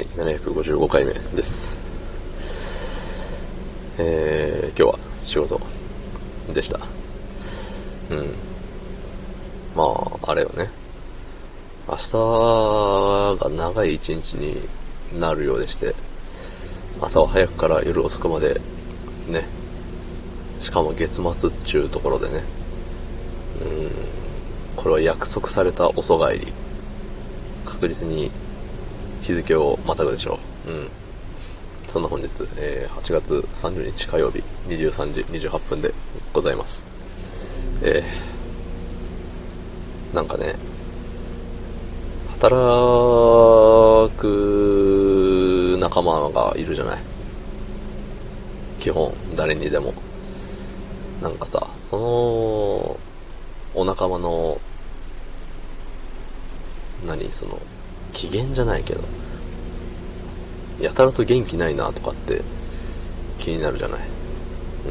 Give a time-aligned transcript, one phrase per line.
[0.00, 0.06] はい、
[0.38, 1.78] 755回目です。
[3.98, 5.60] えー、今日は仕事
[6.54, 6.78] でした。
[8.08, 8.34] うん。
[9.76, 9.84] ま
[10.24, 10.70] あ、あれよね。
[11.86, 14.66] 明日が長い一日に
[15.20, 15.94] なるようでして、
[17.02, 18.58] 朝は早くから夜遅くまで、
[19.28, 19.44] ね。
[20.60, 22.42] しかも月末っちゅうところでね。
[23.60, 24.82] うん。
[24.82, 26.52] これは約束された遅帰り。
[27.66, 28.30] 確実に
[29.20, 30.70] 日付をまたぐでしょう。
[30.70, 30.88] うん。
[31.88, 35.92] そんな本日、えー8月30日火曜日23時28分で
[36.32, 36.86] ございます。
[37.82, 40.54] えー、なんかね、
[42.40, 46.98] 働く仲間がいるじゃない？
[48.78, 49.92] 基本、誰にでも。
[51.20, 52.98] なんかさ、その、
[53.74, 54.58] お仲間の
[57.06, 57.30] 何？
[57.32, 57.60] その
[58.12, 59.00] 機嫌じゃないけど。
[60.80, 62.42] やたらと元気ないなとかって
[63.38, 64.00] 気になるじゃない。
[64.86, 64.90] う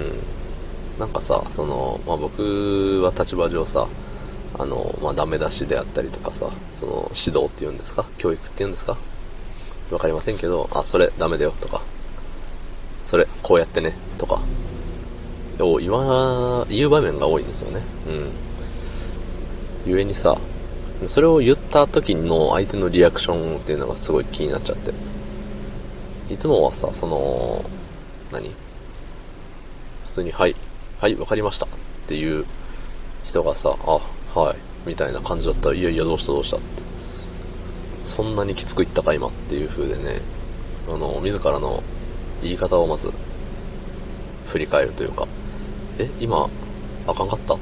[0.98, 1.00] ん。
[1.00, 3.88] なんかさその、まあ、僕は立場上さ
[4.58, 8.06] あの、まあ、ダメ出しであったりとかさその指導っていうんですか？
[8.18, 8.98] 教育っていうんですか？
[9.90, 11.82] わかりませんけどあそれダメだよとか。
[13.06, 14.42] それこうやってねとか。
[15.62, 17.82] を言わ言う場面が多いんですよね。
[19.86, 19.92] うん。
[19.92, 20.38] ゆえにさ
[21.08, 24.92] それを言った時の相手のリアクションっていうのがすごい気になっちゃって。
[26.30, 27.64] いつもはさ、その、
[28.32, 28.54] 何？
[30.06, 30.56] 普通に、はい、
[31.00, 31.70] はい、わかりましたっ
[32.08, 32.46] ていう
[33.24, 34.00] 人がさ、あ、
[34.40, 36.66] はい、みたいな感じだったら、いやいや、どうしたどうしたって。
[38.04, 40.22] そんなにきつく言ったか今っていう風でね、
[40.88, 41.82] あの、自らの
[42.44, 43.12] 言い方をまず、
[44.48, 45.28] 振り返るというか、
[45.98, 46.50] え、今、
[47.08, 47.54] あかんかった？
[47.56, 47.58] っ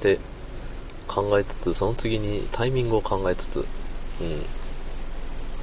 [0.00, 0.18] て、
[1.06, 3.64] 考えつつ、その次にタイミングを考えつつ、うん。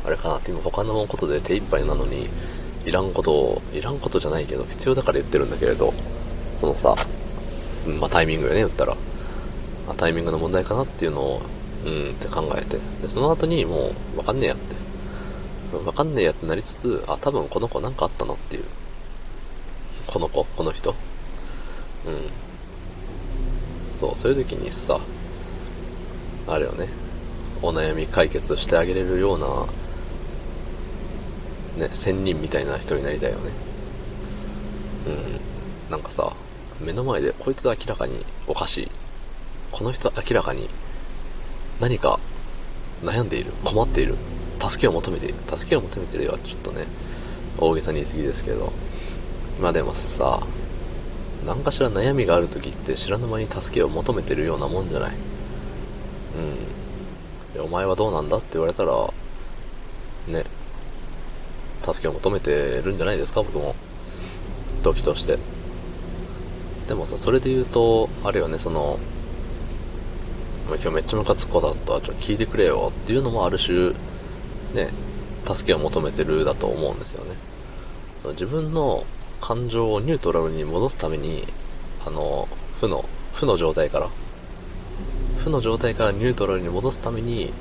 [0.06, 2.30] あれかなって今他のことで手一杯なのに、
[2.86, 5.94] いらんことを、いらんことじゃないけど、必要だから言ってるんだけれど、
[6.54, 6.96] そのさ、
[7.88, 8.96] うん、まあタイミングよね、言ったら。
[9.90, 11.42] あタイミングの問題かなっていうのを、
[11.86, 12.78] うんって考えて。
[13.02, 14.84] で、その後にもう、わかんねえやって。
[15.86, 18.64] わかんねえやってなりつつ、あ、多分この子なんかあったなっていう。
[20.08, 20.92] この子、この人。
[20.92, 22.30] うん。
[24.00, 25.00] そう、そういう時にさ、
[26.48, 26.90] あれよね、
[27.62, 29.40] お悩み解決してあげれるよう
[31.78, 33.52] な、ね、仙人みたいな人になりたいよね。
[35.08, 35.92] うん。
[35.92, 36.34] なんかさ、
[36.82, 38.92] 目の前でこいつ明らかにおかしい。
[39.72, 40.70] この人明らかに
[41.80, 42.20] 何か
[43.04, 44.16] 悩んでいる、困っている、
[44.60, 45.36] 助けを求めている。
[45.48, 46.86] 助けを求めているはちょっとね、
[47.58, 48.72] 大げさに言い過ぎですけど。
[49.62, 50.42] まあでもさ、
[51.46, 55.14] 何かしら悩みがある時って知らぬ間に助けを求めてるようなもんじゃない。
[57.56, 57.62] うん。
[57.62, 58.92] お前はどうなんだって言われたら、
[60.28, 60.44] ね、
[61.84, 63.76] 助けを求めてるんじゃないですか、僕も。
[64.82, 65.38] 時として。
[66.88, 69.00] でもさ、それで言うと、あれよね、その、
[70.68, 73.92] 今日めっちゃムカつく子だった、ちょっと聞いてくれよっていうのもある種、
[74.74, 74.92] ね、
[75.46, 77.36] 助けを求めてるだと思うんですよね。
[78.22, 79.06] その自分の
[79.42, 81.46] 感情をニュートラルに戻すために、
[82.06, 82.48] あの、
[82.80, 84.10] 負の、負の状態から、
[85.44, 87.52] 負の状態からニュートラルに戻すために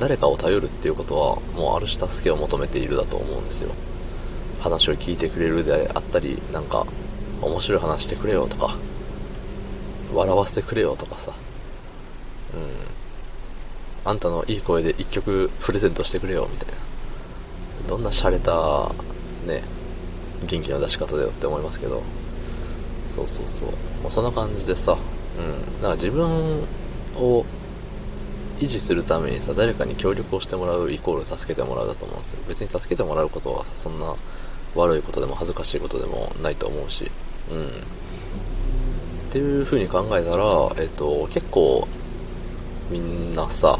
[0.00, 3.72] 誰かを頼るっていうことはもうある種助けを求めているだと思うんですよ。
[4.60, 6.86] 話を聞いてくれるであったりなんか
[7.40, 8.76] 面白い話してくれよとか
[10.12, 11.32] 笑わせてくれよとかさ。
[12.54, 14.10] うん。
[14.10, 16.74] あんたのいい声で一曲プレゼントしてくれよみたいな。
[17.88, 18.92] どんな洒落た
[19.46, 19.62] ね
[20.46, 22.02] 元気の出し方だよって思いますけど。
[23.14, 23.68] そうそうそう。
[24.02, 24.92] もうそんな感じでさ。
[24.92, 25.82] うん。
[25.82, 26.62] だから自分
[27.16, 27.44] を
[28.58, 32.38] 維持するためにさ誰かに協力をしてもらうイコール助けてもらうだと思うんですよ。
[32.48, 34.14] 別に助けてもらうことはさそんな
[34.74, 37.10] 悪いことでも恥ずかしいことでもないと思うし。
[37.50, 37.66] うん。
[37.66, 37.70] っ
[39.30, 41.86] ていう風に考えたらえっと結構
[42.90, 43.78] みんなさ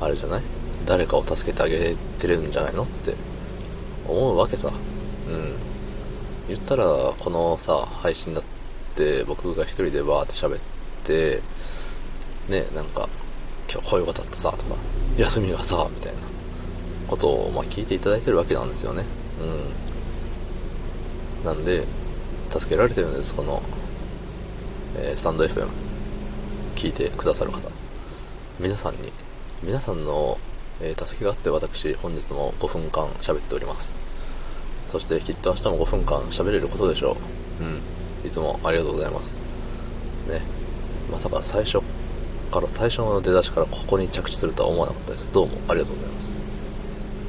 [0.00, 0.42] あれじゃない？
[0.86, 3.14] 誰かを助けてあげてるんじゃないのって
[4.08, 4.68] 思うわけさ。
[4.68, 4.74] うん。
[6.48, 8.44] 言ったらこのさ配信だっ
[8.94, 10.60] て僕が一人でバーって喋っ
[11.04, 11.40] て
[12.48, 13.08] ねなんか
[13.72, 14.76] 今日こういうことあってさとか
[15.16, 16.18] 休みがさみたいな
[17.08, 19.04] ことをまあ聞いていただいてるわけなんですよね。
[19.40, 19.44] う
[21.42, 21.44] ん。
[21.44, 21.84] なんで
[22.50, 23.62] 助けられてるんですこの、
[24.98, 25.66] えースタンド FM
[26.76, 27.68] 聞いてくださる方。
[28.58, 29.12] 皆さんに
[29.62, 30.38] 皆さんの、
[30.80, 33.96] えー助けがあって私本日も5分間喋っております。
[34.88, 37.16] そしてきっと明日も5分間喋れることでしょ
[37.60, 37.64] う。
[37.64, 37.80] うん。
[38.26, 39.40] いつもありがとうございます。
[40.28, 40.42] ね。
[41.10, 41.80] まさか最初
[42.52, 45.32] から最初の出だしからここに着地するとは思わなかったです。
[45.32, 46.41] どうもありがとうございます。